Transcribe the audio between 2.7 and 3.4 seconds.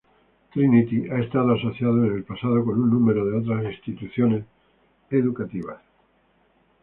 un número de